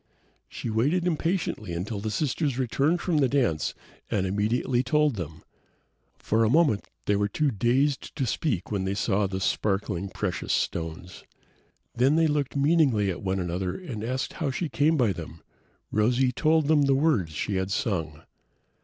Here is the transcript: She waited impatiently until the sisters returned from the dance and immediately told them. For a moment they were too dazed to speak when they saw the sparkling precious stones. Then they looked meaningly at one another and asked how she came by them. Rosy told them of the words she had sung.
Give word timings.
She 0.49 0.71
waited 0.71 1.05
impatiently 1.05 1.73
until 1.73 1.99
the 1.99 2.09
sisters 2.09 2.57
returned 2.57 3.01
from 3.01 3.17
the 3.19 3.29
dance 3.29 3.75
and 4.09 4.25
immediately 4.25 4.81
told 4.81 5.15
them. 5.15 5.43
For 6.17 6.43
a 6.43 6.49
moment 6.49 6.87
they 7.05 7.15
were 7.15 7.27
too 7.27 7.51
dazed 7.51 8.15
to 8.15 8.25
speak 8.25 8.71
when 8.71 8.83
they 8.83 8.95
saw 8.95 9.27
the 9.27 9.39
sparkling 9.39 10.09
precious 10.09 10.53
stones. 10.53 11.23
Then 11.93 12.15
they 12.15 12.25
looked 12.25 12.55
meaningly 12.55 13.11
at 13.11 13.21
one 13.21 13.39
another 13.39 13.75
and 13.79 14.03
asked 14.03 14.33
how 14.33 14.49
she 14.49 14.69
came 14.69 14.97
by 14.97 15.13
them. 15.13 15.43
Rosy 15.91 16.31
told 16.31 16.67
them 16.67 16.79
of 16.79 16.85
the 16.87 16.95
words 16.95 17.33
she 17.33 17.57
had 17.57 17.69
sung. 17.69 18.23